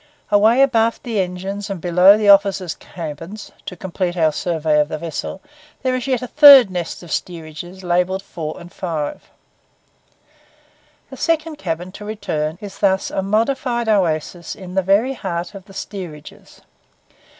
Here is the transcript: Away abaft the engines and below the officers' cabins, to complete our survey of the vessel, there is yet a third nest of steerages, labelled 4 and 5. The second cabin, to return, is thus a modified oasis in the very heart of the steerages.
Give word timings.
Away 0.31 0.63
abaft 0.63 1.03
the 1.03 1.19
engines 1.19 1.69
and 1.69 1.79
below 1.79 2.17
the 2.17 2.27
officers' 2.27 2.73
cabins, 2.73 3.51
to 3.67 3.75
complete 3.75 4.17
our 4.17 4.31
survey 4.31 4.79
of 4.79 4.87
the 4.87 4.97
vessel, 4.97 5.41
there 5.83 5.93
is 5.95 6.07
yet 6.07 6.23
a 6.23 6.27
third 6.27 6.71
nest 6.71 7.03
of 7.03 7.11
steerages, 7.11 7.83
labelled 7.83 8.23
4 8.23 8.59
and 8.59 8.73
5. 8.73 9.29
The 11.11 11.17
second 11.17 11.57
cabin, 11.57 11.91
to 11.91 12.03
return, 12.03 12.57
is 12.61 12.79
thus 12.79 13.11
a 13.11 13.21
modified 13.21 13.87
oasis 13.87 14.55
in 14.55 14.73
the 14.73 14.81
very 14.81 15.13
heart 15.13 15.53
of 15.53 15.65
the 15.65 15.73
steerages. 15.73 16.61